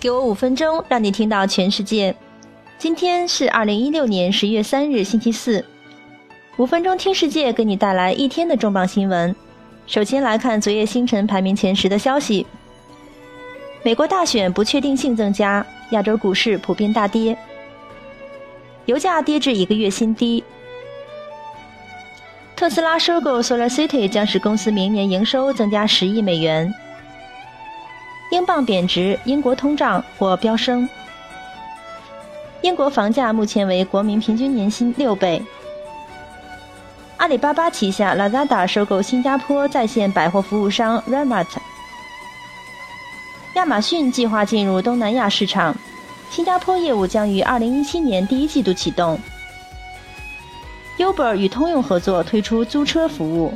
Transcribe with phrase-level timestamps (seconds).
[0.00, 2.14] 给我五分钟，让你听到全世界。
[2.78, 5.64] 今天是二零一六年十月三日，星期四。
[6.56, 9.34] 五分钟听世界，给你带来一天的重磅新闻。
[9.88, 12.46] 首先来看昨夜星辰排名前十的消息：
[13.82, 17.36] 美国大选不确定性增加，亚洲股市普遍大跌，
[18.84, 20.44] 油价跌至一个月新低。
[22.54, 26.72] 特斯拉收购 SolarCity 将使公司明年营收增加十亿美元。
[28.30, 30.88] 英镑贬值，英国通胀或飙升。
[32.60, 35.42] 英国房价目前为国民平均年薪六倍。
[37.16, 41.46] 阿里巴巴旗下 Lazada 收购新加坡在线百货服务商 Remart。
[43.54, 45.74] 亚马逊计划进入东南亚市场，
[46.30, 49.18] 新加坡业务将于二零一七年第一季度启动。
[50.98, 53.54] Uber 与通用合作推出租车服务。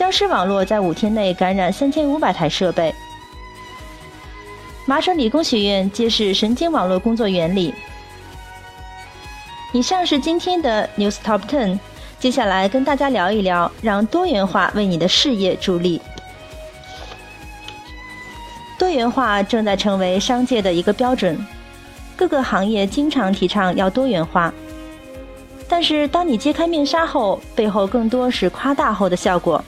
[0.00, 2.94] 僵尸网络在五天内感染三千五百台设备。
[4.86, 7.74] 麻省理工学院揭示神经网络工作原理。
[9.74, 11.78] 以上是今天的 News Top Ten，
[12.18, 16.00] 接下来跟大家聊一聊，让多元化为你的事业助力。
[18.78, 21.38] 多元化正在成为商界的一个标准，
[22.16, 24.50] 各个行业经常提倡要多元化。
[25.68, 29.62] 但是当你揭开面纱后，背后更多是夸大后的效果。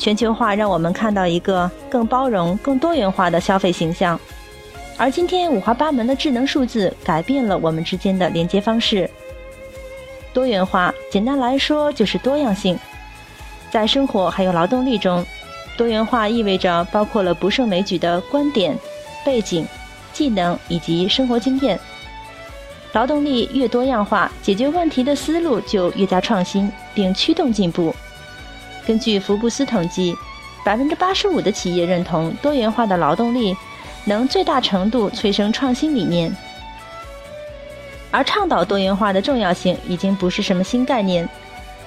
[0.00, 4.18] 全球化让我们看到一个更包容、更多元化的消费形象，
[4.96, 9.08] 而今天五花八门的智能数字改变了我们之间的连接方式。
[10.32, 12.78] 多元化简单来说就是多样性，
[13.70, 15.22] 在生活还有劳动力中，
[15.76, 18.74] 多元化意味着包括了不胜枚举的观点、
[19.22, 19.66] 背景、
[20.14, 21.78] 技能以及生活经验。
[22.94, 27.94] 劳动力越多样化，解决问题的思路就越加创新，并驱动进步。
[28.86, 30.16] 根据福布斯统计，
[30.64, 33.56] 百分之八十五的企业认同多元化的劳动力
[34.04, 36.34] 能最大程度催生创新理念，
[38.10, 41.28] 而倡导多元化的重要性已经不是什么新概念。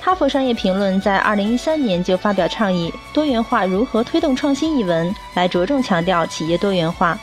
[0.00, 7.18] 哈佛商业评论在二零一三年就发表倡议“多元化如何推动创新”一文，来着重强调企业多元化。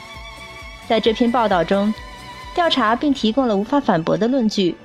[0.88, 1.92] 在这篇报道中，
[2.54, 4.76] 调查并提供了无法反驳的论据。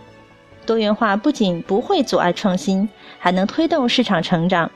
[0.67, 2.89] 多元化不仅不会阻碍创新，
[3.19, 4.71] 还能推动市场成长。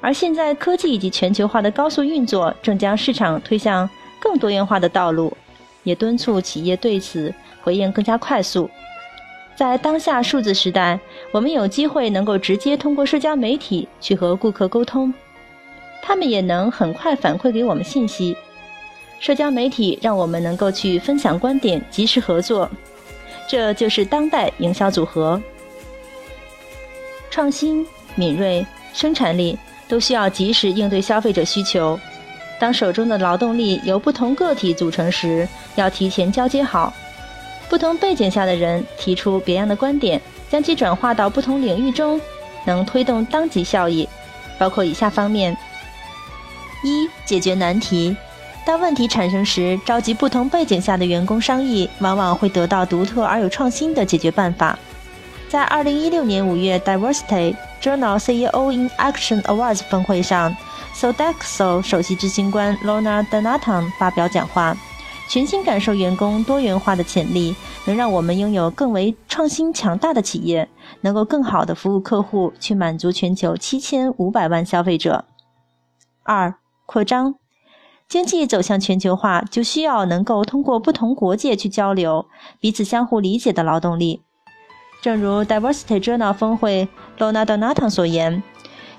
[0.00, 5.36] 而现在，科技以及全球化的高速运作正将市场推向更多元化的道路，
[5.82, 8.70] 也敦促企业对此回应更加快速。
[9.54, 10.98] 在当下数字时代，
[11.32, 15.12] 我们有机会能够直接通过社交媒体去和顾客沟通，
[16.00, 18.34] 他们也能很快反馈给我们信息。
[19.18, 22.70] 社交媒体让我们能够去分享观点，及时合作。
[23.50, 25.42] 这就是当代营销组合，
[27.32, 27.84] 创新、
[28.14, 31.98] 敏锐、生产力都需要及时应对消费者需求。
[32.60, 36.94] 当手中的劳动力由不同个体组成时，要提前交接好。
[37.68, 42.20] 不同背景下的人提出别样的观点，将其转化到不同领域中，
[42.64, 44.08] 能推动当即效益，
[44.60, 45.56] 包括以下方面：
[46.84, 48.16] 一、解决难题。
[48.64, 54.78] 当问题产生时，召集不同背景下的员工商议，往往会得到独特而有创新的解决办法。
[55.48, 60.54] 在2016年5月 Diversity Journal CEO in Action Awards 峰会上
[60.94, 64.76] ，Sodexo 首席执行官 Lorna Donaton 发表讲话，
[65.28, 67.56] 全心感受员工多元化的潜力，
[67.86, 70.68] 能让我们拥有更为创新强大的企业，
[71.00, 75.24] 能够更好地服务客户，去满足全球7500万消费者。
[76.22, 76.54] 二、
[76.86, 77.39] 扩张。
[78.10, 82.26] 经济走向全球化，就需要能够通过不同国界去交流、
[82.58, 84.20] 彼此相互理解的劳动力。
[85.00, 86.88] 正如 Diversity Journal 峰会
[87.18, 88.42] Lona d o n a t a n 所言，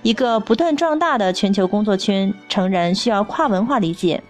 [0.01, 4.23] 一个不断壮大的全球工作圈，诚然需要跨文化理解。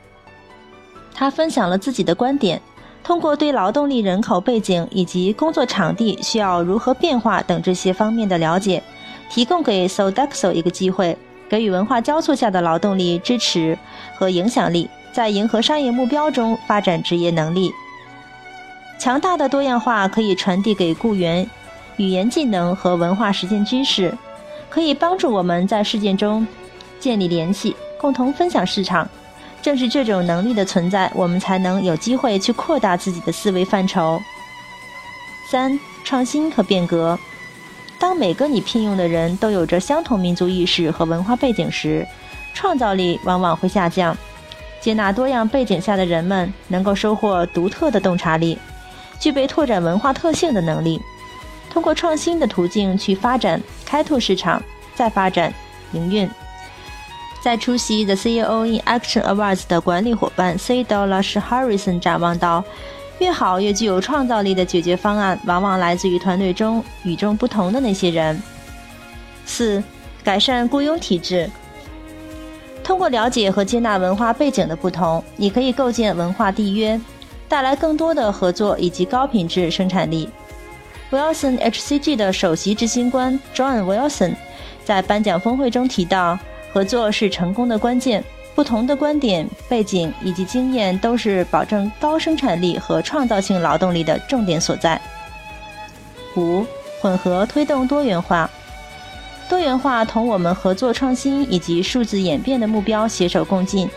[1.13, 2.59] 他分享了自己的观点，
[3.03, 8.81] 通过对劳动力人口背景以及工作场地需要如何变化等这些方面的了解，
[9.29, 11.15] 提供给 Sodexo 一个机会。
[11.51, 13.77] 给予文化交错下的劳动力支持
[14.15, 17.69] 和影响力，在迎合商业目标中发展职业能力。
[18.97, 21.45] 强大的多样化可以传递给雇员
[21.97, 24.17] 语言技能和文化实践知识，
[24.69, 26.47] 可以帮助我们在事件中
[27.01, 29.05] 建立联系，共同分享市场。
[29.61, 34.21] 正是这种能力的存在，我们才能有机会去扩大自己的思维范畴。
[35.51, 37.19] 三、创新和变革。
[38.01, 42.03] 当每个你聘用的人都有着相同民族意识和文化背景时，
[42.51, 44.17] 创造力往往会下降。
[44.79, 48.57] 接纳多样背景下的人们，能够收获独特的洞察力，
[49.19, 50.99] 具备拓展文化特性的能力，
[51.69, 54.59] 通过创新的途径去发展、开拓市场，
[54.95, 55.53] 再发展、
[55.91, 56.27] 营运。
[57.39, 60.83] 在出席 The CEO in Action Awards 的管理伙伴 C.
[60.83, 62.63] Dollars Harrison 展望到
[63.21, 68.41] ：“越好越具有创造力的解决方案，往往来自于团队中与众不同的那些人。”
[69.45, 69.81] 四、
[70.23, 71.47] 改善雇佣体制。
[72.83, 76.99] 通过了解和接纳文化背景的不同，你可以构建文化缔约，
[77.47, 80.27] 带来更多的合作以及高品质生产力。
[81.11, 84.33] Wilson HCG 的首席执行官 John Wilson
[84.83, 86.39] 在颁奖峰会中提到，
[86.73, 88.23] 合作是成功的关键。
[88.61, 95.01] 不同的观点、背景以及经验都是保证高生产力和创造性劳动力的重点所在。
[96.37, 96.63] 五、
[97.01, 98.47] 混合推动多元化。
[99.49, 103.89] 多元化同我们合作创新以及数字演变的目标携手共进，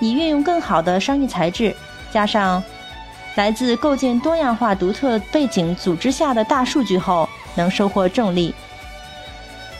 [0.00, 1.74] 以运用更好的商业材质，
[2.12, 2.62] 加上
[3.36, 8.54] 来自构建多样化独特背景组织下的大数据后，能收获重利。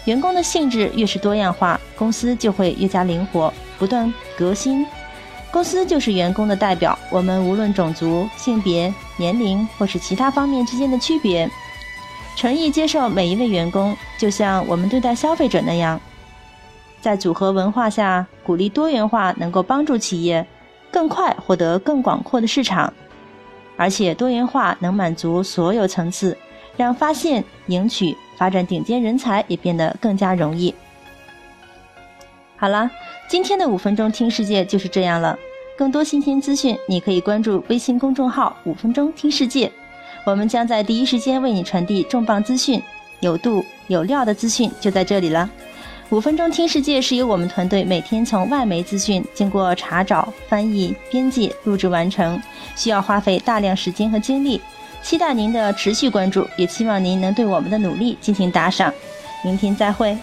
[0.06, 4.86] 员工的性质越是多样化，公司就会越加灵活，不断革新。
[5.52, 11.50] 公司就是员工的代表，我们无论种族、性别、年龄或是其他方面之间的区别。
[12.36, 16.00] 诚意接受每一位员工，就像我们对待消费者那样。
[17.00, 20.46] 在组合文化下，鼓励多元化能够帮助企业
[20.90, 22.92] 更快获得更广阔的市场，
[23.76, 26.36] 而且多元化能满足所有层次，
[26.76, 30.74] 让发现、赢取、发展顶尖人才也变得更加容易。
[32.56, 32.90] 好了，
[33.28, 35.38] 今天的五分钟听世界就是这样了。
[35.76, 39.70] 更多新鲜资讯，你可以关注微信公众号“五分钟听世界”。
[40.24, 42.82] 我们将在第一时间为你传递重磅资讯，
[43.20, 45.50] 有度有料的资讯就在这里了。
[46.08, 52.40] 五分钟听世界是由我们团队每天从外媒资讯经过查找、翻译、编辑、录制完成，
[52.74, 54.62] 需要花费大量时间和精力。
[55.02, 58.92] 期待您的持续关注，也希望您能对我们的努力进行打赏。
[59.42, 60.16] 明天再会。